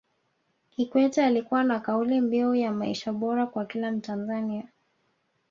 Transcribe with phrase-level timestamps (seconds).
[0.69, 4.67] Kikwete alikuwa na kauli mbiu ya maisha bora kwa kila mtanzania